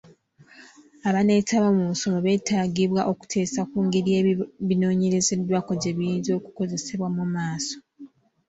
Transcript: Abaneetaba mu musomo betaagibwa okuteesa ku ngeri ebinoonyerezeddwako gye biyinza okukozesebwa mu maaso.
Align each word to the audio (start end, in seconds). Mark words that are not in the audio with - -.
Abaneetaba 1.09 1.67
mu 1.77 1.83
musomo 1.89 2.17
betaagibwa 2.25 3.01
okuteesa 3.11 3.59
ku 3.69 3.77
ngeri 3.85 4.09
ebinoonyerezeddwako 4.19 5.71
gye 5.81 5.91
biyinza 5.97 6.31
okukozesebwa 6.39 7.07
mu 7.17 7.23
maaso. 7.33 7.77